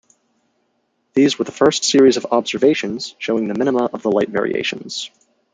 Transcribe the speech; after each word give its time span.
These 1.13 1.37
were 1.37 1.45
the 1.45 1.51
first 1.51 1.83
series 1.83 2.17
of 2.17 2.25
observations 2.31 3.13
showing 3.19 3.47
the 3.47 3.53
minima 3.53 3.85
of 3.93 4.01
the 4.01 4.09
light 4.09 4.29
variations. 4.29 5.11